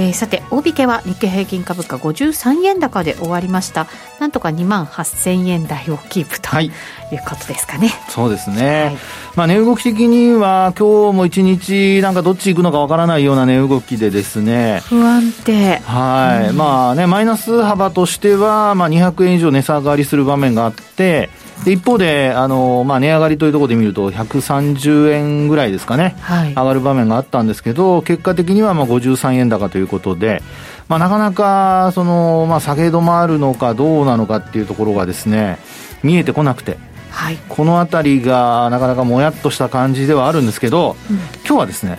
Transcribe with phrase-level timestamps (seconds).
[0.00, 3.86] えー、さて大引けは日経平均株価53円高で終わりました。
[4.18, 6.72] なんとか2万8000円台をキープと、はい、いう
[7.18, 7.90] ことですかね。
[8.08, 8.96] そうですね、はい、
[9.36, 14.80] まあ、値動き的には今日も一日なんかどっち行くのかわからないような値動きでですね。
[14.86, 15.76] 不安定。
[15.84, 21.28] はい、うん、まあねマイナス幅としては、まあ、200円以上値下がりする場面があって
[21.64, 30.42] で一方で、あのまあ、値上がりというところで見ると、130円ぐらいですかね、はい、上がる場面があったんですけど、結果的にはまあ53円高ということで、
[30.88, 35.58] まあ、なかなかその、まあ、下げ止まるのかどうなのかっていうところがですね、
[36.02, 36.78] 見えてこなくて。
[37.10, 41.98] はい、この辺りがなかなかもやっとした感じではあるんですけど、うん、今日はですね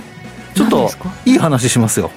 [0.56, 0.90] ちょっと
[1.26, 2.12] いい話しますよ。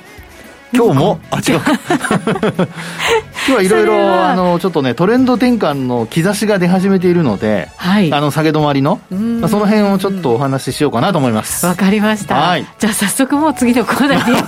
[0.72, 1.20] 今日も？
[1.30, 1.60] あ違う
[3.46, 11.66] 今日はいろいろあのちょっとねトレンド転換の兆しが出始めているので、はい、あの下げ止まりの、まあ、その辺をちょっとお話ししようかなと思います。
[11.66, 14.38] わかりました、はい、じゃあ早速もう次のコーナーに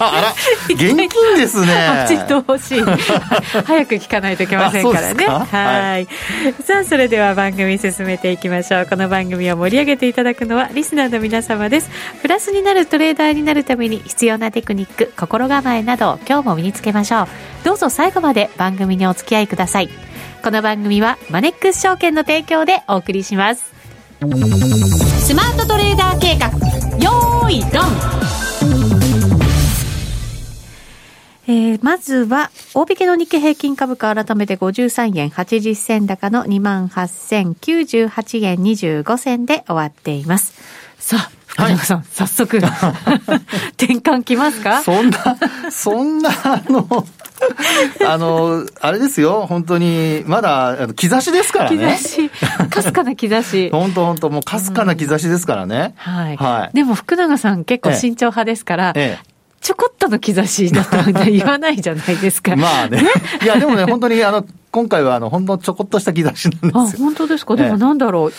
[0.00, 0.34] あら
[0.68, 1.66] 現金ですね。
[2.08, 5.24] 走ってほしい早く聞かないといけませんからね。
[5.24, 6.08] はい。
[6.64, 8.86] さあそれでは番組進めていきましょう。
[8.90, 11.90] この番組を盛り上げていただくのはリスナーの皆様です。
[12.22, 17.28] プラスになるトレーダーになるために必要なテクニック心構えなど今日も身につけましょう。
[17.62, 19.88] どうぞ最後まで番組にお付き合いください。
[20.42, 23.72] この番組はマネックス証券の提供でお送りします。
[24.20, 26.48] スマートトレーダー計画
[26.98, 27.82] よーいドン。
[31.48, 40.54] えー、まずは、大引けの日経平均株価改めて53円80銭高の28,098円25銭で終わっています。
[40.98, 42.56] さあ、福永さん、はい、早速、
[43.76, 44.82] 転換きますか？
[44.82, 45.18] そんな、
[45.70, 47.06] そんな、あの、
[48.06, 51.98] あの、あれですよ、本当に、まだ、兆しですからね。
[52.00, 52.30] 兆し、
[52.70, 53.68] かすかな兆し。
[53.74, 55.94] 本当本当もうかすかな兆しですからね。
[55.96, 56.36] はい。
[56.36, 56.76] はい。
[56.76, 60.96] でも福永さん結構慎重派ですから、ええちょこっとの兆しだと
[61.30, 62.56] 言わないじゃないですか。
[62.56, 63.00] まあね。
[63.44, 66.72] いや、でもね、本当に、あの、今回は、あの、本当ちょこっとした兆しなんですよ。
[66.74, 67.54] あ、本当ですか？
[67.54, 68.32] でもなんだろう。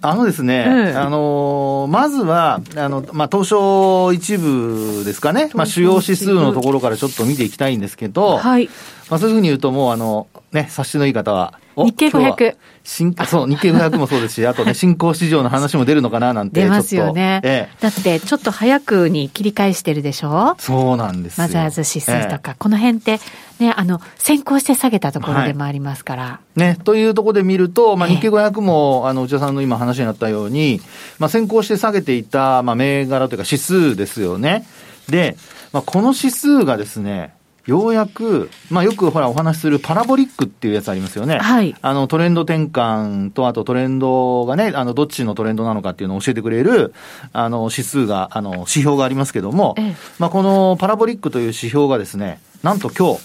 [0.00, 8.68] あのですね、ええ、あのまずは、あの、まあ、東証一部ですかね、まあ、主要指数のところからちょっと見ていきたいんですけど、はい。
[9.10, 11.54] まあ、そういうふうに言うと、もう、あの、ね、察しのいい方は、
[11.86, 12.56] 日経500。
[12.84, 16.62] 新そう、日経500もそうですし、あとね、 新興市場の話も出るのかななんて。
[16.62, 17.40] 出ますよね。
[17.44, 20.56] ええ、だって、ちょっと早くに切り返してるでしょ？
[20.58, 23.20] そうなんですマザーズ指数とか、え、この辺って、
[23.58, 26.22] ね、あの、先行して下げたところでもありますから。
[26.22, 30.80] はい、ね、というところで見ると、まあ、日経500も、あの、内田さんの今話になったように、
[31.18, 34.66] まあ、先行して下げていた、まあ、銘柄というか指数ですよね。
[35.08, 35.36] で、
[35.72, 37.34] まあ、この指数がですね、
[37.68, 41.36] ようやく、まあよくほらお話しするパラボリックっていうやつありますよね。
[41.36, 41.76] はい。
[41.82, 46.94] あのトレンド転換と、あとトレンドがね、あのどっちのトレンドなのかっていうのを教えてくれる、
[47.34, 53.20] あの指数が、あの指標がありますけども、ええ、まあこのパラボリックという指標がですね、なんと今日、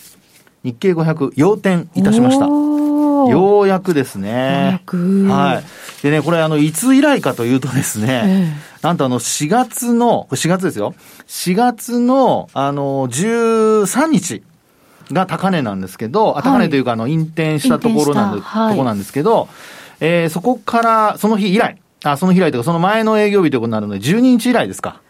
[0.65, 2.45] 日経500要点いたしました。
[3.29, 4.81] ようやくですね。
[4.87, 6.03] はい。
[6.03, 10.93] でね、これあの、いつ以来かというとですね、ええなんとあの、4月の、4月ですよ。
[11.27, 14.43] 4月の、あの、13日
[15.13, 19.47] が高値なんですけど、はい、高値というか、あの、引転したところなんで、はい、ところなんですけど、
[20.01, 25.01] えー、そこから、その日以来、あ、その日以来というか、その前の営業日ということになるので、12日以来ですか。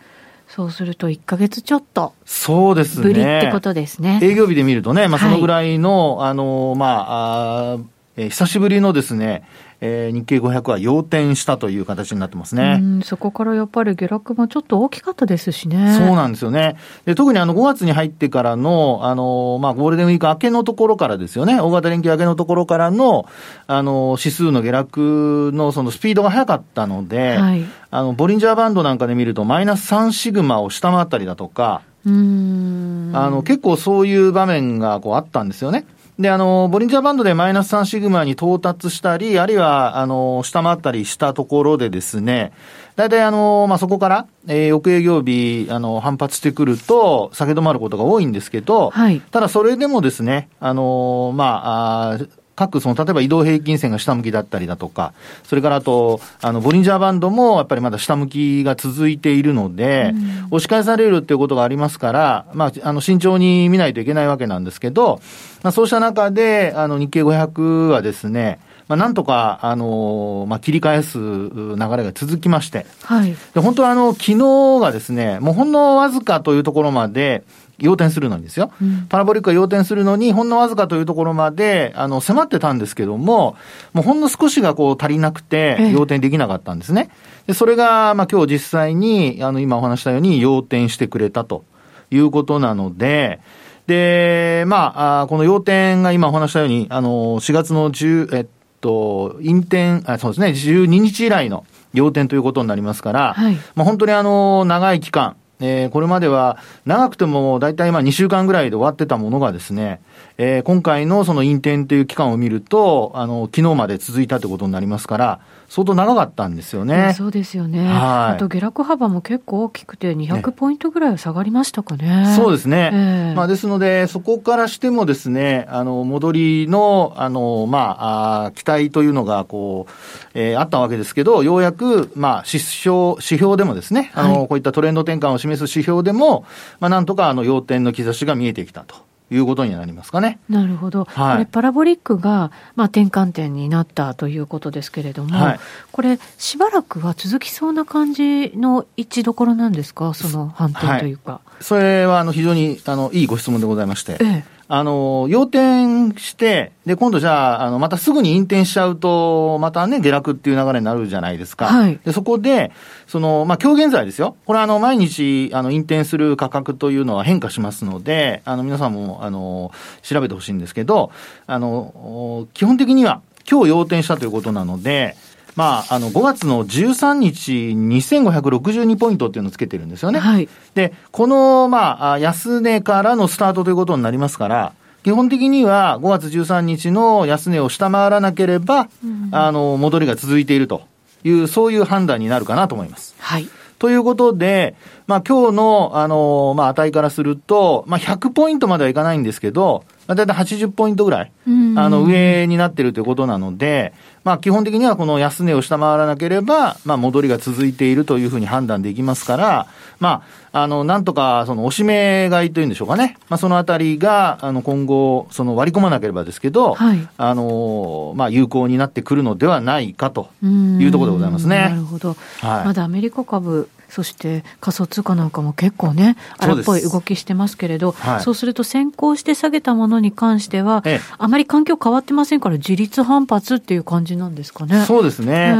[0.48, 2.14] そうすると1か月ちょっと。
[2.26, 3.04] そうですね。
[3.08, 4.20] ぶりってことですね。
[4.22, 7.78] 営業日で見るとね、まあそのぐらいの、はい、あの、まあ、あ
[8.16, 9.48] えー、久しぶりのですね、
[9.82, 12.82] えー、日経500は要点したという形になってますね。
[13.04, 15.96] そこからやっぱり下落もちょっと大きかったですしね。
[15.98, 16.78] そうなんですよね。
[17.06, 23.26] で特にあの5月に入ってからの、あの、まあ、ゴールデンウィーク明けのところからですよね、大型連休明けのところからの、
[23.68, 35.86] あの、指数の下落のそのスピードが速かったので、はい、あの、ボリンジャーバンドなんかで見ると、マイナス3シグマを下回ったりだとか、うんあの結構そういう場面がこうあったんですよね。
[36.20, 42.54] で、あの、ボリンジャーバンドでマイナス3シグマに到達したり、あるいは、あの、下回ったりしたところでですね、
[42.96, 52.18] 大体あの、まあ、そこから、えー、翌営業日、あの、反発してくると、下げ止まることが多いんですけど、はい、ただそれでもですね、あの、まあ、あ
[52.56, 55.14] 各その、例えば移動平均線が下向きだったりだとか、
[55.44, 60.14] それからあと、あの、ボリンジャーバンドもやっぱりまだ下向きが続いているので、
[60.52, 65.20] 押し返されるっていうことがありますから、まあ、あの、慎重に見ないといけないわけなんですけど、
[65.64, 73.36] まあ、そうした中で、あの、日経500はですね、まあ、なんとか、あの、まあ、切り返す流れが続きまして、はい。
[73.54, 77.44] で、本当はあの、昨日がですね、もうほんのわずかというところまで、
[77.80, 78.72] 要点するのにですよ。
[78.82, 83.56] うん、パラボリックが要点するのに、ほんのわずかというところまで、あの、迫ってたんですけども、
[83.94, 87.10] もうほんの少しがこう足りなくて、要点できなかったんですね。
[87.48, 91.66] で、それが、まあ今日実際に、あの、今お話したように、要点してくれたと
[92.12, 93.40] いうことなので、
[93.88, 98.46] で、まあ、この要点が今お話したように、あの、4月の10、えっ
[98.80, 110.02] と、引転、あそうですね、12日以来の要点ということになりますから、はい、まあ本当にあの、長い期間、えー、これまでは長くても大体まあ2週間ぐらいで終わってたものがですね、
[110.38, 115.40] えー、今回のその引転という期間を見ると、あの、昨日まで続いたということになりますから、
[115.74, 117.16] 相当長かったんですよね。
[117.18, 117.80] そうですよね。
[117.88, 122.28] はい、あと下落幅も結構大きくて、200ポイントぐらいは下がりましたかね。
[122.28, 122.92] ねそうですね。
[122.94, 129.92] えー、まあですので、そこからしてもですね、あの、戻りの、あの、まあ、あ期待というのが、こう、
[130.36, 136.46] えー、あったわけですけど、ようやく、まあ、指標、指標でもですね、あの、はい、こういったトレンド転換を示す指標でも、
[136.82, 139.13] まあ、なんとか、あの、要点の兆しが見えてきたと。
[139.36, 140.40] いうことになりますかね。
[140.50, 141.06] なるほど。
[141.06, 145.60] はい、これパラボリックが、まあ、転換点になったということですけれども、はい、
[145.92, 151.32] これ、しばらくは続きそうな感じの位置どころなんですか、その反転というか。
[151.32, 161.66] はい、それはあの非常にあのいいご質問でございまして、ええ、あの、要点して、で、今度じゃあ、あの、またすぐに引転しちゃうと、またね、下落っていう流れになるじゃないですか。
[161.66, 162.00] はい。
[162.06, 162.72] で、そこで、
[163.08, 164.38] その、まあ、今日現在ですよ。
[164.46, 169.72] これあの、毎日、あの、引転する価格というのは変化しますので、あの、皆さんも、あの、
[170.02, 171.12] 調べてほしいんですけど、
[171.46, 175.18] あの、基本的には、今日要点したということなので、
[175.56, 180.20] まあ、あの、5月の13日、2562ポイントっていうのをつけてるんですよね。
[180.20, 180.50] はい。
[180.74, 184.74] で、この、まあ、安値からのスタートということになりますから、
[185.04, 190.84] 基本的には5月13日の安値を下回らなければ、うん、あの、戻りが続いていると
[191.24, 193.14] いう、そういう判断になるかなと思います。
[193.20, 193.48] はい。
[193.80, 194.76] ということで、
[195.08, 209.68] まあ今日の、あの、まあ値からすると、まあ100ポイントまではいかないんですけど、まあ、大体80ポイントぐらい、あの、上になってるということなので、まあ、基本的にはこの安値を下回らなければ、まあ、戻りが続いているというふうに判断できますから、
[210.00, 213.18] まあ、あの、なんとか、その、押し目買いというんでしょうかね。
[213.30, 221.70] まあ、そのあたりが、あの、今後、その、割り込まなければですけど、はい、あの、まあ、有効になってくるのではないかというところでございますね。
[221.70, 222.16] なるほど。
[222.42, 234.84] はい、まだアメリカ株、そして仮想通貨なんかも結構ね、荒っぽい動きしてますけれど、そうはい、そうすると先行して下げたものに関しては、ええ、あまり環境変わってませんから、自立反発っていう感じなんですかね。
[234.86, 235.56] そうですね。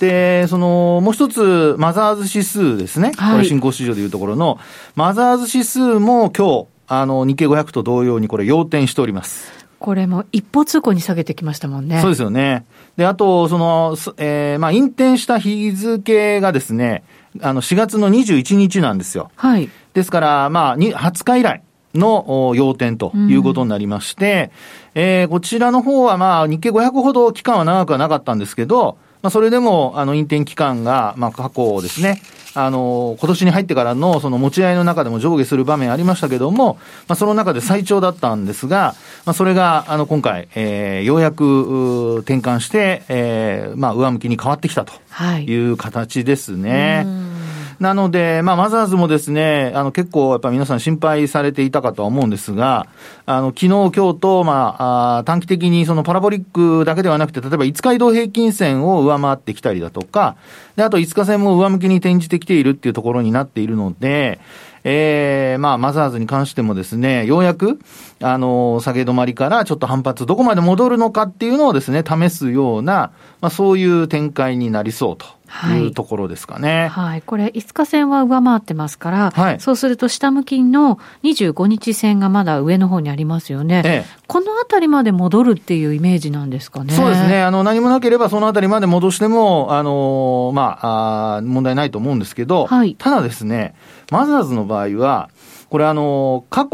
[0.00, 3.12] で、その、もう一つ、マザーズ指数ですね。
[3.16, 4.58] はい、これ新興市場でいうところの、
[4.96, 9.57] マザーズ指数も今日、あの、日経500と同様にこれ、要点しております。
[9.78, 12.00] これも一方通行に下げてきましたもんね。
[12.00, 12.64] そうですよね。
[12.96, 17.04] で、あと、その、えー、まあ、引転した日付がですね、
[17.40, 19.30] あの、4月の21日なんですよ。
[19.36, 19.68] はい。
[19.94, 21.62] ですから、まあ、20日以来
[21.94, 24.50] の要点ということになりまして、
[24.94, 32.20] うん、えー、こちらの方はまあ、日経500ほど期間は長くはなかったんですけど、まあ、それでも、あの、引転期間が、まあ、過去ですね、
[32.64, 38.94] あの、今年に入ってからのその持ち合いの中でも上下する場面ありましたけども、まあ、その中で最長だったんですが、
[39.24, 44.92] まあ、それが、あの、今回、えー、ようやく転換して、えー、まあ、上向きに変わってきたと
[45.40, 47.04] いう形ですね。
[47.06, 47.37] はい
[47.80, 52.88] なので、まあ、マザーズもですね、あの、結構やっぱ皆さん心配されていたかとは思うんですが、
[53.24, 60.36] あの、昨日、今日と、まあ、あ短期的にそのパラボリックだけではなくて、例えば5日移動平均線を上回ってきたりだとか、
[60.74, 64.40] で、あと5日線も上向きに転じてきているっていうところになっているので、
[64.84, 67.78] えー、まあ、マザーズに関してもですね、ようやく、
[68.20, 75.38] あの、下げ止まりからちょっと反発、どこまで戻るのかっていうのをですね、試すような、まあ、そういう展開になりそうと。
[75.74, 76.88] いうところですかね。
[76.88, 77.08] はい。
[77.08, 83.82] はい、これ、5日線は上回ってますから、はい、そうすると下向きの25日線がまだ上の方にありますよね。
[83.84, 86.92] ええ、このあたりまで戻るっていうイメージなんですかね。
[86.92, 87.42] そうですね。
[87.42, 93.74] あの、何もなければそのあたりまで戻しても、あの、まあ、あ問題ないと思うんですけど、はい、ただですね、
[94.10, 95.30] マザーズの場合は、
[95.70, 96.68] これあの、過去、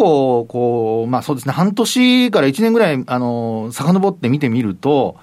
[0.48, 5.16] こう、まあそうですね、半年から1年ぐらい、あの、遡って見てみると、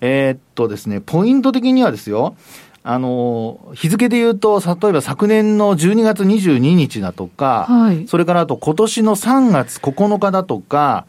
[0.00, 2.36] えー、っとですね、ポイント的にはですよ、
[2.84, 11.06] あの、日付で言うと、例えば昨年の12月22日だとか、はい、それからあと今年の3月9日だとか、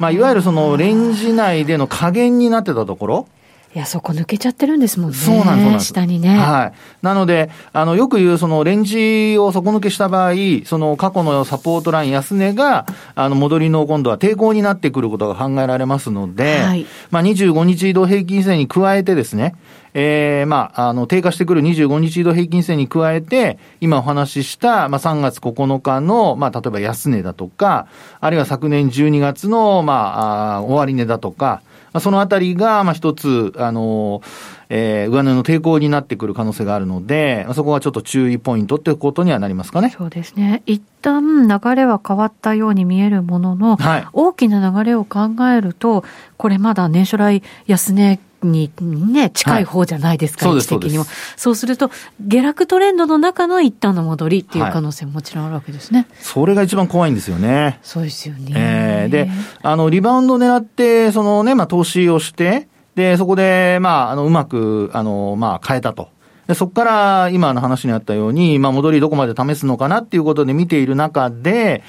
[0.00, 3.28] まあ、いわゆるそのレンジ内での加減になってたところ、
[3.72, 5.16] いや、そこ抜けちゃってるんですもんね。
[5.16, 5.86] そうなんです。
[5.86, 6.36] 下にね。
[6.36, 6.78] はい。
[7.02, 10.32] なので、あの、よく言う、その、レンジを底抜けした場合、
[10.64, 19.54] その、過去のサポートライン安値が、あの、戻りの今度は抵抗になってくることが考えられますので、はい、まあ、25日移動平均線に加えてですね、
[19.94, 27.86] ええー、まあ、あの、低下してくる25日移動平均線に加えて、今お話しした、まあ、3月9日の、まあ、例えば安値だとか、
[28.20, 31.62] あるいは昨年12月の、まあ、あ終値だとか、
[31.92, 34.22] まあ、そのあたりが、まあ、一つ、あの、
[34.68, 39.92] えー、上値の抵抗になってくる可能性があるので、そこはちょっと注意ポイントっていうことにはなりますかね。
[39.96, 40.62] そうですね。
[40.66, 46.04] 一旦流れは変わったように見えるものの、はい、大きな流れを考えると、
[46.36, 48.70] これまだ年初来安値に
[49.12, 51.06] ね、近い方じゃないですか、はい、位置的にも。
[51.36, 56.00] そうすると、下落トレンドの中の一旦の戻りっていう可能性ももちろんあるわけですね。
[56.00, 57.78] はい、それが一番怖いんですよね。
[57.82, 58.52] そうですよね。
[58.54, 59.30] えー、で、
[59.62, 66.08] あの、リバウンド狙って、そのね、まあ、投資をして、で、そこで、まあ、あの、うまく、あの、まあ、変えたと。
[66.46, 71.84] でそこから今の話にあったように、まあ、戻りどこまで試すのかなっていうことで見ている中で、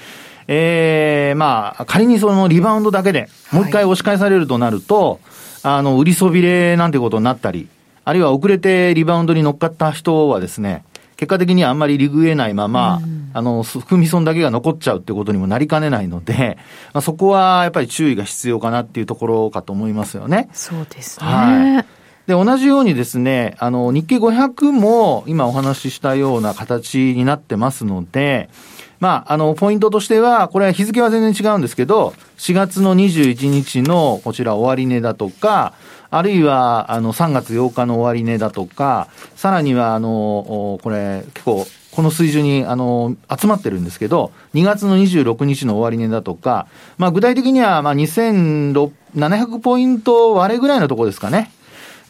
[0.47, 5.19] ええー、まあ、仮にそのリバウンドだけで、もう一回押し返されるとなると、はい
[5.63, 7.67] あの、売りそびれなんてことになったり、
[8.03, 10.83] あるいは遅れてリバウンドに乗っかった人はですね、
[11.17, 16.57] 結果的にはあんまりリグえないまま、うん、あの、踏み損だけが残っちゃうってことにもなりかねないので、
[16.93, 20.49] まあ、そこはやっぱり注意が必要かなっていうところかと思いますよね。
[20.51, 21.25] そうですね。
[21.27, 21.85] はい。
[22.25, 28.49] で、同じようにですね、あの、日経500も今お話ししたような形になってますので、
[29.01, 35.73] まあ、あの、ポイントとしては、これは日付は全然違うんですけど、4月の21日のこちら終値だとか、
[36.11, 46.67] あるいは、あの、3月8日の終値だとか、さらには、あの、これ、結構、この水準に、あの、集まってるんですけど、2月の26日の終値だとか、
[46.99, 51.51] まあ、具体的には、まあ、2700ポイント割れぐらいのところですかね。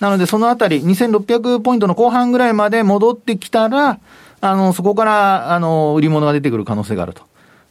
[0.01, 3.99] なので、そのあたり、2600ポイントの後半ぐらいまで戻ってきたら、
[4.41, 7.23] あの、そこから、あの、売り物が出てくる可能性があると。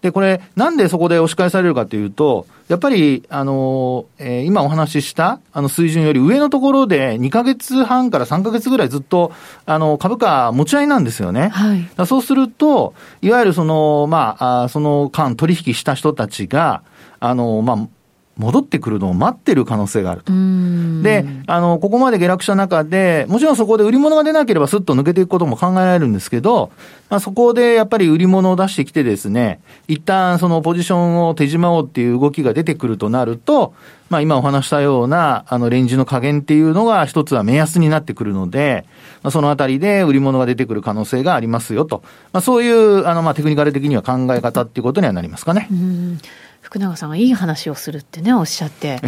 [0.03, 9.33] で、これ、なんでそこで押し返されるかというと、やっぱり、あの、えー、今お話しした、あの、水準より上のところで、2ヶ月半から3ヶ月ぐらいずっと、
[9.67, 11.49] あの、株価持ち合いなんですよね。
[11.49, 12.07] はい。
[12.07, 16.83] そうすると、いわゆるその、まあ、あその間取引した人たちが、
[17.19, 17.89] あの、まあ、
[18.40, 20.32] 戻ってくるのを待ってる可能性があると。
[21.02, 26.70] で、あの、ここまで下落した中で、もちろんそこで売り物が出なければスッと抜けていくことも考えられるんですけど、
[27.11, 33.75] まあ、そこでやっぱり売り物を出してきてですね、一旦そのポジションを手締まおうっていう動きが出てくるとなると、
[34.11, 38.85] まあ今お話したような、あのレンジの加減っていうのが一つは目安になってくるので、
[39.23, 42.02] まあ、そのあたりで売り物が出てくる可能性がありますよと。
[42.32, 45.68] まあそういう、あの、まあテクニカル的には考え方っていうことにはなりますかね。
[46.71, 49.00] 福永さんがいい話をするってね、おっしゃって。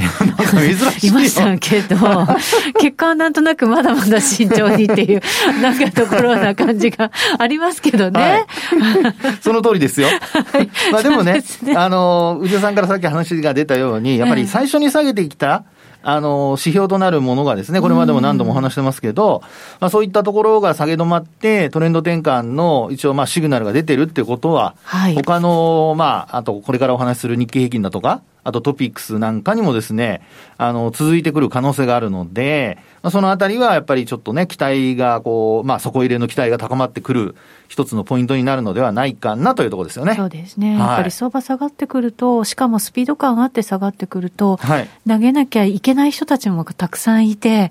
[1.00, 1.07] い。
[1.07, 1.97] いましたけど、
[2.81, 5.23] 結果はなんとなくまだまだ慎重にっていう、
[5.62, 8.21] なんかところな感じがありますけどね。
[8.21, 10.09] はい、その通りですよ。
[10.09, 15.62] はい、まあでもね、ねあの、宇治さんからさっき話が出たように、やっぱり最初に下げてきた、
[16.02, 19.42] あの、指標となるものがですね、これまでも何度も話してますけど、
[19.80, 30.22] まあそういったところが下げ止まって、トレンド転換の一応まあシグナルが出てるってことは、はい、他の、まあ、あとこれからお話しする日経平均だとか、あとトピックスなんかにもですね、
[30.58, 37.37] あの、続いてくる可能性があるので、まあ、そのあたりはやっぱりちょっとね、期待がこう、まあ底入れの期待が高まってくる
[37.68, 40.14] 一つのポイントになるのではないかなというところですよね。
[40.14, 40.70] そうですね。
[40.70, 47.70] はい、やっぱり相場下がってくると、しかもスピード感あって下がってくると、はい、投げなきゃいけない人たちもたくさんいて、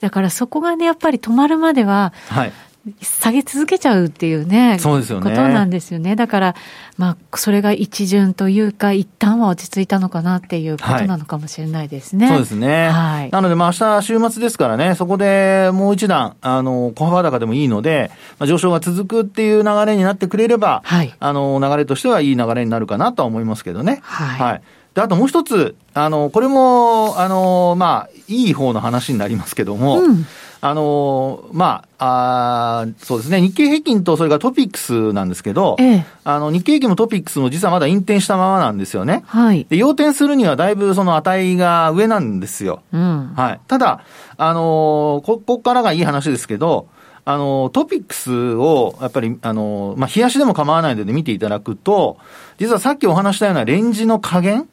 [0.00, 2.52] だからそこがね、やっぱり止まるまでは、はい、
[3.00, 5.30] 下げ続けちゃうっていうね、そうですよね。
[5.30, 6.16] ことなんですよね。
[6.16, 6.54] だから、
[6.98, 12.26] まあ、それが一巡というか、一旦は落ち着いたのかなっていうことなのかもしれないですね。
[12.26, 12.88] はい、そうですね。
[12.88, 13.30] はい。
[13.30, 18.10] なので、まあ、明日週末ですからね、そこでもう一段、あの、小幅高でもいいので、
[18.40, 21.14] まあ、上昇が続くっていう流れになってくれれば、はい。
[21.20, 24.00] あの、流れとしてはいい流れになるかなとは思いますけどね。
[24.02, 24.40] はい。
[24.40, 24.62] はい。
[24.94, 30.26] で、あともう一つ、あの、これも、あの、まあ、いい方の話になりますけども、うん
[30.64, 39.24] あのまあ、あそうですね、日経平均とそれからトピックスなんですけど、ええ、あの、日経平均もトピックスも実はまだ引転したままなんですよね。
[39.26, 39.66] はい。
[39.68, 42.80] で、要点するにはだいぶその値が上なんですよ。
[42.92, 43.32] うん。
[43.34, 43.60] はい。
[43.66, 44.04] ただ、
[44.36, 46.86] あのこ、こからがいい話ですけど、
[47.24, 52.18] あの、トピックスを、やっぱり、あの、まあ、冷やしでも構わないので見ていただくと、
[52.58, 54.68] 実はさっきお話したようなレンジの加減、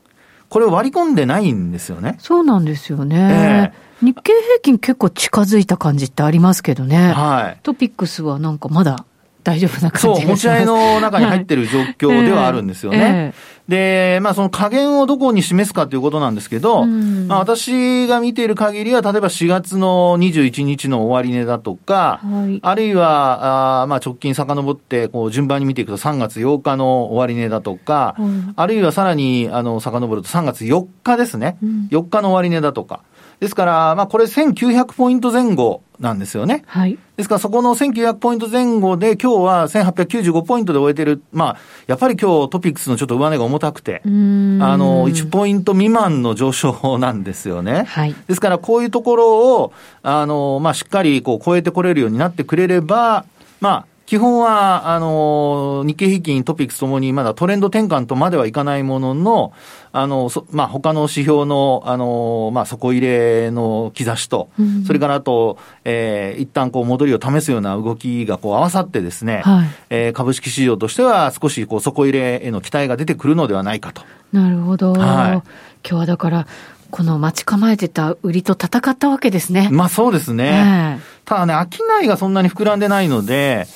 [0.49, 2.17] これを割り込んでないんですよね。
[2.19, 3.71] そうなんですよね。
[3.73, 7.11] えー日経平均結構近づいた感じってありますけどね。
[7.11, 7.59] はい。
[7.63, 9.05] トピックスはなんかまだ
[9.43, 13.33] 大丈夫な感じそう、持ち合いの中に入ってる状況ではあるんですよね。
[13.67, 31.57] で、まあその加減をどこに示すかということなんですけど、まあ私が見ている限りは、例えば4月の21日の終値だとか、はい、あるいは、あまあ直近遡って、こう順番に見ていくと3月8日の終値だとか、うん、あるいはさらに、あの、遡ると3月4日ですね。
[31.63, 33.01] うん、4日の終値だとか。
[33.39, 36.63] ですから、まあこれ1900ポイント前後なんですよね。
[36.67, 36.97] はい。
[37.15, 41.21] ですからそこの1900ポイント前後で今日は1895ポイントで終えてる。
[41.31, 47.85] まあ、やっぱり今日トピックスのちょっと上値が重たくて、あの、1ポイント未満の上昇なんですよね。
[47.87, 48.15] はい。
[48.27, 53.25] ですからこういうところを、あの、まあしっかりこう超えてこれるようになってくれれば、
[53.61, 59.53] まあ、基本は、あの、日経平均、トピックスともにまだトレンド転換とまではいかないものの、
[59.91, 74.01] あの、まあ、他の指標の、あの、まあ、底入れの兆しと、うん、それからあと、えー、一旦こう戻りを試すような動きがこう合わさってですね、はい、えー、株式市場としては少しこう底入れへの期待が出てくるのではないかと。
[74.33, 74.93] なるほど。
[74.93, 75.43] はい、今
[75.83, 76.47] 日はだから、
[76.91, 79.69] この待ち構えてた売りと戦ったわけですね。
[79.71, 80.99] まあそうですね。
[81.25, 83.67] ただね、商いがそんなに膨らんでないので、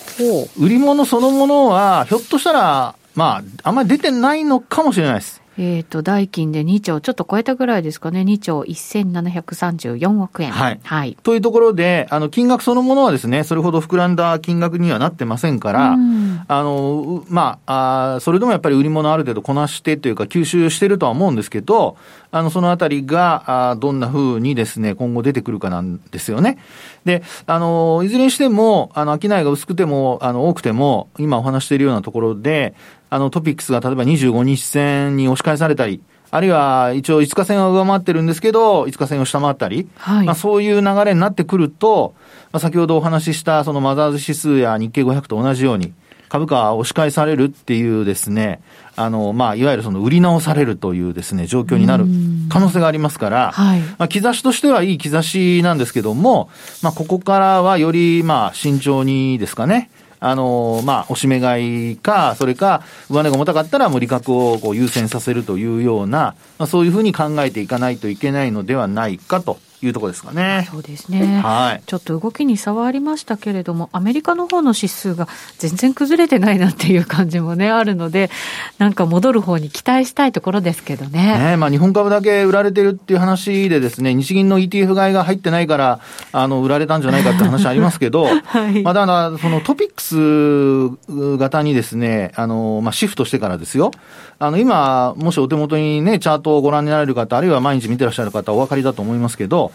[0.60, 5.43] 売り物そのものは、ひょっとしたら、まあ、あんまり出てないのかもしれないです。
[5.58, 10.51] えっ、ー、と、代金で2兆、ちょっと超えたぐらいですかね、2兆1734億円。
[10.51, 10.79] はい。
[10.84, 11.17] はい。
[11.22, 21.98] というところで、あの、金額そのものはですね、それほど膨らんだ金額にはなってませんから、うん、あの、まあ、あそれでもやっぱり売り物ある程度こなしてというか、吸収してるとは思うんですけど、
[22.34, 26.58] あの、そのあたりが、あどんな風にですね、今後出てくるかなんですよね。
[27.06, 32.74] で、あの、いずれにしても、あの、商いが薄くても、あの、多くても、今お話しているようなところで、
[33.12, 42.16] あの、トピックスが例えば25日線に押し返されたり、あるいは一応5日線は上回ってるんですけど、5日線を下回ったり、はい、まあそういう流れになってくると、
[42.52, 45.94] まあ、先ほどお話ししたそのマザーズ指数や日経500と同じように、
[46.34, 48.63] 株価は押し返されるっていうですね、
[48.96, 52.06] あの、まあ、いわゆるその売り直されるというですね、状況になる
[52.50, 56.50] 可能性がありますから、はい、まあ、兆しとしてはいい兆しなんですけども、
[56.82, 70.68] まあ、ここからはより、まあ、慎重にですかね、あの、まあ、おしめ買いか、それか、上値が重たかったら、無理確をこう優先させるというような、まあ、そういうふうに考えていかないといけないのではないかというところですかね。
[70.72, 71.40] そうですね。
[71.42, 71.84] はい。
[71.86, 78.29] ちょっと動きに差はありましたけれども、アメリカの方の指数が全然崩れてないなっていう感じもね、あるので、
[78.77, 81.38] なんか戻る方に期待したいところですけどね。
[81.38, 86.00] ねまあ日本株だけ売られてるっていう話でですね、日銀の ETF 買いが入ってないから、
[86.31, 93.92] あの、売られたんじゃないかって話ありますけど、 はい、まあだから、そのトピックス型にですね、あの、まあシフトしてからですよ。
[94.40, 99.72] あの、今、もしお手元にね、チャートをご覧になられる方、あるいは毎日見てらっしゃる方、お分かりだと思いますけど、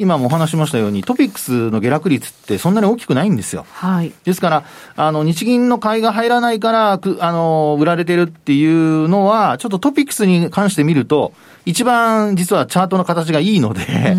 [0.00, 3.66] 今もお話しましたように、トピックスの下落率ってそんなに大きくないんですよ。
[3.70, 4.12] はい。
[4.24, 4.64] ですから、
[4.96, 11.34] あの、日銀の買いが入らないから、あの、売られてるっていうのは、ちょっとトピックスに関して見ると、
[11.66, 14.16] 一番実はチャートの形がいいので、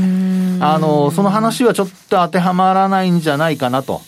[0.62, 4.02] あの、その話はちょっと当てはまらないんじゃないかなと。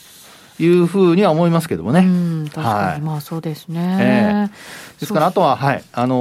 [0.64, 2.02] いうふうには思いますけどもね。
[2.50, 3.98] 確かに、はい、まあそうですね。
[4.00, 6.16] えー、ですから、あとは、はい、あの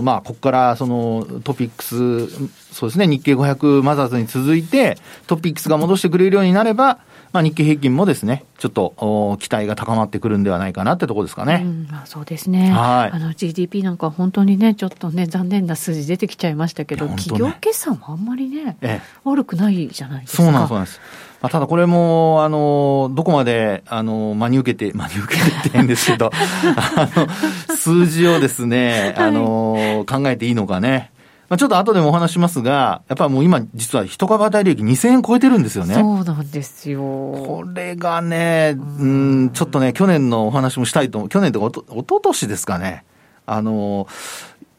[0.00, 2.28] ー、まあ、ここからそのトピックス、
[2.72, 6.98] そうですね、日経500マザーズに続いて、トピックスが戻してくれるようになれば、
[7.34, 11.62] まあ、日経平均もですね、ちょっと期待が高まってくるんではないかなってところですかね。
[11.64, 12.70] うん、まあ、そうですね。
[12.70, 13.10] はい。
[13.12, 20.42] あの GDP なんか本当にね、ちょっとね、残念な数字出てきちゃいましたけど、ね、企業決算もあんまりね、ええ、悪くないじゃないですか。
[20.44, 21.00] そうなんです。
[21.44, 31.10] まあ、ただこれも、あの、どこまで、あの、真に受けて、 真に受けてって変ですけど、 あの、数字をですね、あの、考えていいのかね。
[31.50, 35.96] まあ、ちょっと後でもお話しますが、やっぱもう今、実は一株当たり利益2000円超えてるんですよね。
[35.96, 37.02] そうなんですよ。
[37.02, 41.28] これがね、うん、ちょっとね、去年のお話もしたいと思う。
[41.28, 43.04] 去年とかおと、おととしですかね。
[43.44, 44.08] あの、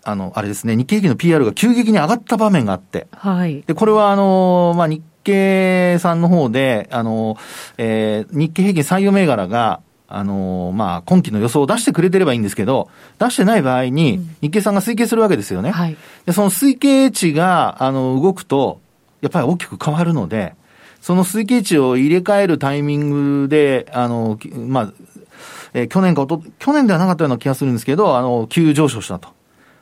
[0.03, 3.05] あの、あれですね、日経平均の PR が急激に上がった場面があって。
[3.11, 3.63] はい。
[3.67, 7.37] で、これはあの、まあ、日経さんの方で、あの、
[7.77, 15.71] えー、日経平均採用銘柄が、あのー、まあ、今期の予想を出してくれてればいいんですけど、出してない場合に、日経さんが推計するわけですよね。
[15.71, 18.79] はい、で、その推計値が、あの、動くと、
[19.21, 20.53] やっぱり大きく変わるので、
[21.01, 24.93] その推計値を入れ替えるタイミングで、あの、まあ、
[25.73, 29.29] えー、去年かと、去年ではなかったような気がするんですけど、あの、急上昇したと。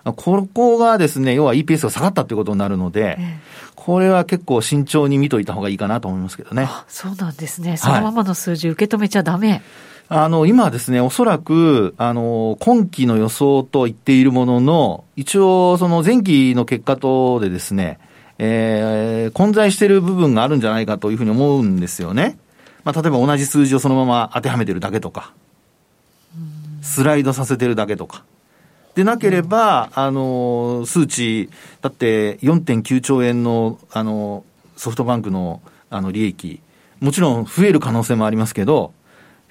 [0.03, 3.39] ここがですね、要は EPS が下がったということになるので、え
[3.75, 6.69] これは結構慎重に見といた方がいいかなと思いますけどね。
[6.87, 7.77] そうなんですね。
[7.77, 9.49] そのままの数字受け止めちゃダメ。
[9.49, 9.61] はい
[10.09, 17.99] あの、今はですね、おそらく、あの、今期の予想と言っているものの、一応、その前期の結果とでですね、
[18.37, 22.37] えー、混在している部分があるんじゃないかというふうに思うんですよね。
[22.83, 25.31] まあ、例えば同じ数字をそのまま当てはめてるだけとか。
[26.81, 28.23] スライドさせてるだけとか。
[28.95, 31.49] でなければ、あの、数値、
[31.81, 34.43] だって4.9兆円の、あの、
[34.75, 36.61] ソフトバンクの、あの、利益、
[36.99, 38.93] もちろん増える可能性もありますけど、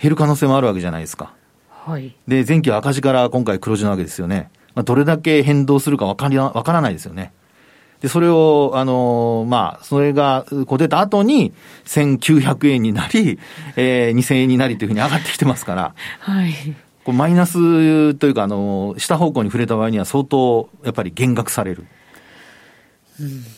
[0.00, 1.34] 減る可能性もあるわけじゃないですか。
[1.68, 2.14] はい。
[2.28, 4.50] で、前期は赤字から今回黒字なわけですよね。
[4.74, 7.32] まあ、どれだけ変動するかわかり、わからないですよね。
[8.00, 11.52] で、それを、あのー、まあ、それが、こう出た後に、
[11.84, 13.38] 1900円になり、
[13.76, 15.94] えー、2000円になりというふうに上がってきてますから。
[16.18, 16.54] はい。
[17.04, 21.86] こうマイナスというか、あのー、下方向に触れた場合には相当、やっぱり減額される。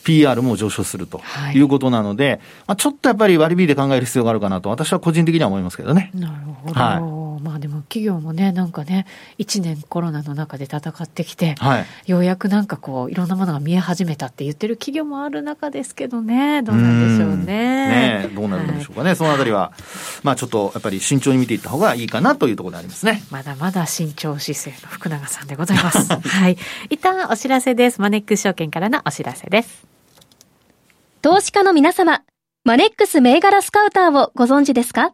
[0.03, 1.21] PR も上昇すると
[1.53, 6.11] いうことなので、はい、まあ、ちょっとやっぱり割り引いて考える必要があるかなと、私は個人的には思いますけどね。
[6.13, 6.73] なるほど。
[6.73, 9.05] はいまあでも企業もね、なんかね、
[9.37, 18.25] 1年コロナの中で戦ってきて、はい、ようやくなんかこう、いろんなものが見え始めたって言ってる企業もある中ですけどね、どうなんでしょうね。
[18.25, 19.73] ねどうなるんでしょうかね、はい、そのあたりは、
[20.23, 23.21] まあちょっとやっぱり慎重に見ていった方がいいかなというところでありますね。
[23.29, 26.11] まだまだ慎重姿勢の福永さんでございます。
[26.27, 26.57] はい。
[26.89, 28.01] 一旦お知らせです。
[28.01, 29.85] マネックス証券からのお知らせです。
[31.21, 32.23] 投資家の皆様、
[32.63, 35.13] マネックス銘柄スカウターをご存知ですか？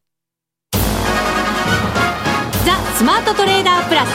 [3.01, 4.09] スマートトレーダープラス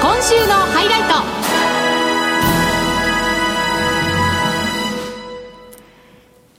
[0.00, 1.40] 今週のハイライト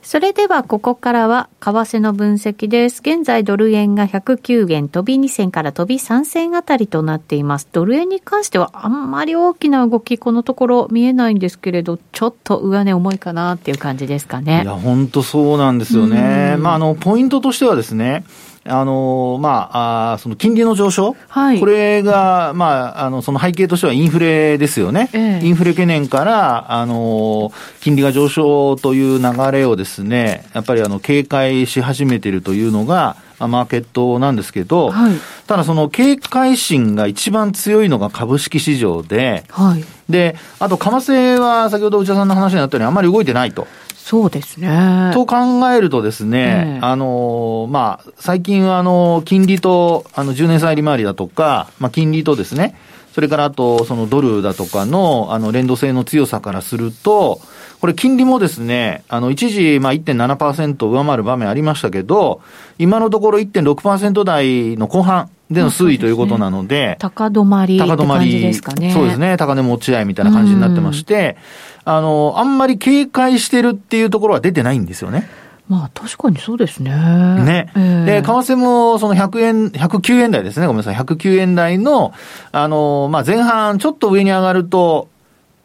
[0.03, 2.99] それではここからは為替の分析です。
[2.99, 7.69] 現在ドル円が109円飛び2銭から飛び3銭あたりとなっています。
[7.71, 14.63] ドル円に関してはあんまり大きな動きこのところ見えないんですけれど、ちょっと上値重いかなっていう感じですかね。
[14.63, 16.57] いや、本当そうなんですよね。
[16.59, 18.25] まあ、あの、ポイントとしてはですね、
[18.63, 35.13] あのまあ、あその金利の上昇、はい、これが、まあ、あのその背景としてはインフレですよね、えインフレ懸念から、あの金利が上昇という流れをですね、やっぱりあの警戒し始めているというのが、マーケットなんですけど、はい、
[35.47, 43.67] ただその警戒心が一番強いのが株式市場で、はい、で、あと為替は先ほど内田さんの話にあったようにあんまり動いてないと。
[44.11, 45.11] そうですね。
[45.13, 45.37] と考
[45.71, 52.75] えるとですね、えー、あの、まあ、最近はあの、金利と、あの、10年債利回りだとか、まあ、金利とですね、
[53.13, 57.41] それからあと、そのドルだとかの、あの、連動性の強さからすると、
[57.81, 62.41] これ金利もですね、あの、一時、まあ、1.7%上回る場面ありましたけど、
[62.77, 68.93] 今のところ1.6%台の後半での推移ということなので、でね、高止まり高止まりですかね。
[68.93, 71.37] そうですね、高値持ち合いみたいな感じになってまして、
[71.83, 75.27] あの、あんまり警戒してるっていうところは出てないんですよね。
[75.71, 76.91] まあ確かにそうですね。
[76.91, 77.71] ね。
[77.77, 80.67] えー、で、為替もその100円、109円台ですね。
[80.67, 80.95] ごめんなさい。
[80.97, 82.13] 109円台の、
[82.51, 85.07] あの、まあ前半ちょっと上に上がると、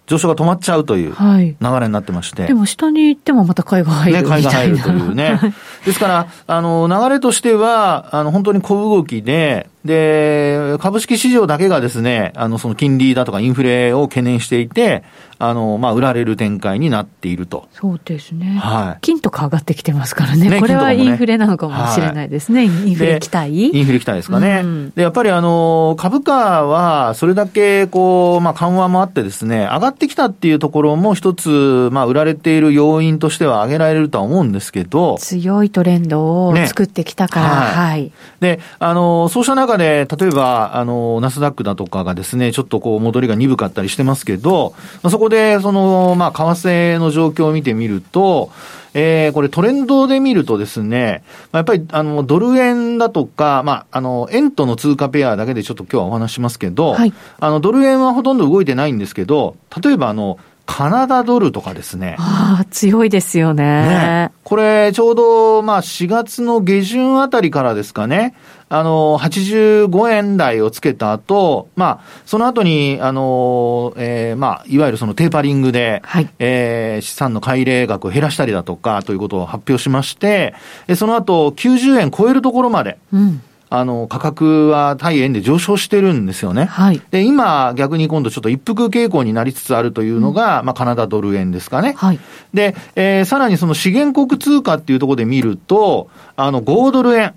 [0.06, 2.42] 上昇が止まっちゃうという流れになってまして。
[2.42, 5.40] はい、でも下に行ってもまた買いが入るね、買いが入るというね。
[5.84, 15.02] ですから、あの、流れとしては、あの、本当に小動きで、で、株式市場だけがですね、あの、その金利だとかインフレを懸念していて、
[15.38, 17.68] あの、まあ、売られる展開になっていると。
[17.72, 18.58] そうですね。
[18.58, 18.98] はい。
[19.02, 20.48] 金とか上がってきてますからね。
[20.48, 22.60] ねこれはインフレなのかもしれないですね。
[22.60, 24.62] はい、インフレ期待インフレ期待ですかね。
[24.64, 35.18] うん、で、やっぱりあの、株価は、それだけ、こう、まあ、緩和もあってですね、上がってきたっていうところも一つ、まあ、売られている要因としては挙げられるとは思うんですけど。
[35.18, 38.12] 強いトレンドを作ってきたから、ね、はい、はい。
[38.40, 44.74] で、あの、そうした中で、例えば、あの、ナスダックだとかがですね、ちょっとこう、戻りが鈍かったりしてますけど、
[45.08, 48.50] そこで、その、まあ、為替の状況を見てみると、
[48.98, 62.16] えー、これトレンドで見るとですね、まあ、やっぱり、あの、ドル円だとか、まあ、あの、円との通貨ペアだけでちょっと今日はお話しますけど、はい、あの、ドル円はほとんど動いてないんですけど、例えばあの、カナダドルとかですね。
[62.18, 63.62] ああ、強いですよね。
[63.62, 68.34] ねこれ、ちょうど、まあ、4月の下旬あたりからですかね。
[68.68, 80.54] あの、85円台をつけた後、まあ、その後に、あの、えー、まあ、いわゆるそのテーパリングで、はい、えー、資産の改例額を減らしたりだとか、ということを発表しまして、
[80.96, 86.66] その後、90円超えるところまで、うんあの、価格は対円で上昇してるんですよね。
[86.66, 87.02] はい。
[87.10, 91.94] で、今、逆に今度ちょっと一服傾向になりつつあるというのが、うん、まあ、カナダドル円ですかね。
[91.96, 92.20] はい。
[92.54, 97.34] で、えー、さらにその資源国通貨っていうところで見ると、あの、5ドル円。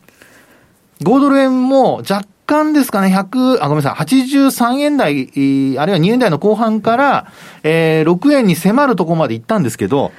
[1.02, 7.32] 5ドル円も若干ですかね、100、あ、ごめんなさい、83円台、あるいは2円台の後半から、
[7.64, 10.12] えー、6円に迫るところまで行ったんですけど、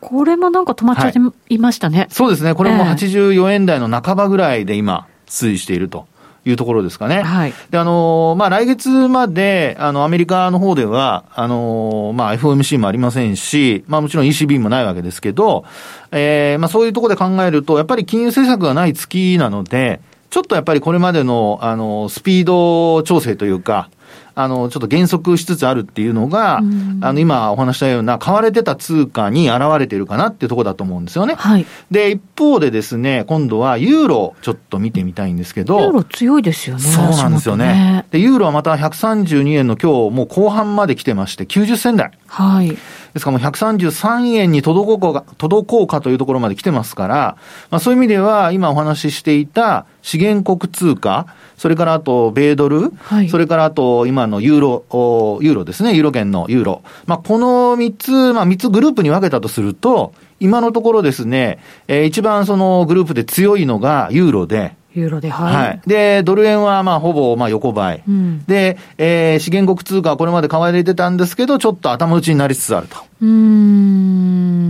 [0.00, 1.12] これもなんか止まっちゃ
[1.48, 2.54] いましたね、はい、そうですね。
[2.54, 6.06] これも84円台の半ばぐらいで今、推移していると。
[6.46, 7.22] いうところですかね。
[7.22, 7.52] はい。
[7.70, 15.64] で、あの、まあ、来月まで、あの、アメリカの方では、あの、まあ、FOMC もありませんし、まあ、もちろん ECB もないわけですけど、
[16.12, 23.90] えー、まあ、そういうところで考えると、やっぱり金融政策がない月なので、ちょっとやっぱりこれまでの、あの、スピード調整というか、
[24.38, 31.36] あの、ちょっと減速しつつあるっていうのが、あの、今お話したような、買われてた通貨に現れているかなっていうところだと思うんですよね。
[31.36, 31.64] はい。
[31.90, 35.80] で、一方でですね、今度はユーロ、ちょっと見てみたいんですけど。
[35.80, 36.82] ユーロ強いですよね。
[36.82, 37.66] そうなんですよね。
[37.66, 42.10] ねで、ユーロはまた132円の今日、もう後半まで来てまして、90銭台。
[42.26, 42.68] はい。
[42.68, 47.38] ですからもう133円に届こうか、届こうかというところまで来てますから、
[47.70, 56.82] まあそういう意味では、今お話ししていた資源国通貨、それからあと、米ドル、はい、それからあと、今のユーロ、ユーロですね、ユーロ圏のユーロ。
[57.06, 65.54] まあこの3つ、まあ3つグループに分けたとすると、今のところですね、えー、一番そのグループで強いのがユーロで、ユーロで、はい。
[65.54, 65.80] はい。
[65.86, 68.02] で、ドル円はまあほぼまあ横ばい。
[68.08, 72.96] うん、で、えー、資源国通貨はこれまで買われてたんですけど、ちょっと頭打ちになりつつあると。
[73.20, 74.15] うん。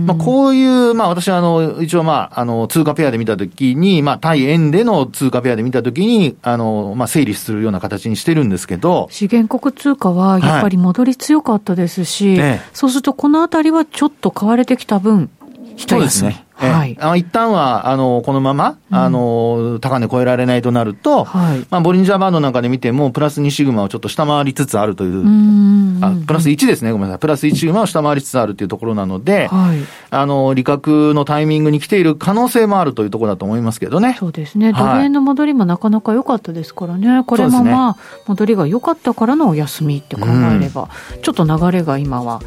[0.07, 9.07] まあこういう、まあ私はあの、一応まあ、あの、通貨ペアで見たときに、まあ対円での通貨ペアで見たときに、あの、まあ整理するような形にしてるんですけど。
[9.11, 15.29] 資源国通貨はやっぱり戻り強かったですし、はいそうするとこのあたりはちょっと買われてきた分、
[15.77, 16.46] そうですね。
[16.57, 16.97] はい。
[16.99, 21.65] あの、一旦は、あの、このまま、あの、高値超えられないとなると、はい。
[21.69, 27.19] まあ、ボリンジャーバンドなんかで見ても、プラス2シグマをちょっと下回りつつあるという、うあ、プラス1ですね、ごめんなさい。
[27.19, 29.79] プラス1シグマを下回りつつあるというところなので、はい。
[30.09, 34.15] あの、利確のタイミングに来ている可能性もあるというところだと思いますけどね。
[34.19, 34.73] そうですね。
[34.73, 37.23] ドル円の戻りもなかなか良かったですからね。
[37.25, 40.89] これもまあ、戻りが良かったからのお休みって考えれば、
[41.21, 42.41] ちょっと流れが今は、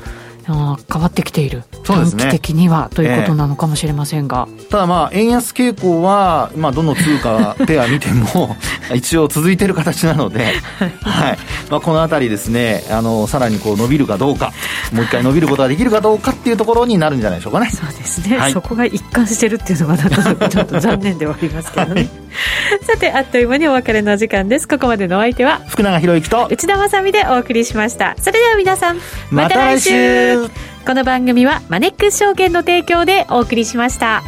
[0.46, 8.56] あ変わってきている、短期的にはということなのかもしれませんが、えー、ただまあ円安傾向は、まあ、どの通貨ペア見ても
[8.94, 10.54] 一応続いている形なので、
[11.02, 11.38] はい。
[11.70, 14.52] まあ、この辺りですねあのさらにこう伸びるかどうか
[14.92, 17.70] もう一回伸びることができるかどうかっていうところになるんじゃないでしょうかね。
[17.70, 22.10] そうですね、はい、そこが一貫してるっていうのがなんかちょっと残念ではありますけどね、はい、
[22.82, 24.68] さてあっという間にお別れの時間です。
[24.68, 28.14] ここまでのお相手は福永博之と内田まさみでお送りしました。
[28.18, 30.48] それでは皆さんまた来週。
[30.86, 34.22] この番組はマネックス証券の提供でお送りしました。